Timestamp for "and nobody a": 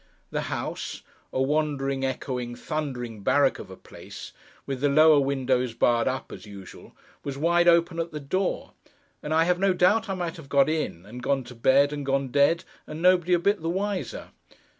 12.87-13.37